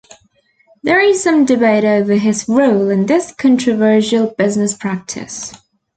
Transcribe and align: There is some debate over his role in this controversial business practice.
There 0.81 0.99
is 0.99 1.21
some 1.21 1.45
debate 1.45 1.83
over 1.83 2.15
his 2.15 2.47
role 2.49 2.89
in 2.89 3.05
this 3.05 3.31
controversial 3.33 4.31
business 4.35 4.73
practice. 4.75 5.53